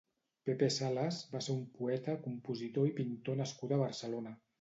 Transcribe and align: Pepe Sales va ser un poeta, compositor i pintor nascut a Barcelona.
Pepe 0.49 0.67
Sales 0.75 1.19
va 1.33 1.41
ser 1.47 1.53
un 1.55 1.59
poeta, 1.81 2.15
compositor 2.23 2.89
i 2.89 2.95
pintor 3.01 3.39
nascut 3.43 3.75
a 3.77 3.81
Barcelona. 3.83 4.33